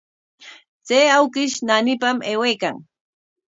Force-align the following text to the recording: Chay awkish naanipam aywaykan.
Chay 0.85 1.05
awkish 1.17 1.55
naanipam 1.67 2.17
aywaykan. 2.29 2.75